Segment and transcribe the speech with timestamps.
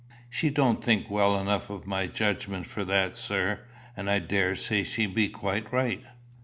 [0.31, 3.59] "She don't think well enough of my judgment for that, sir;
[3.95, 6.03] and I daresay she be quite right.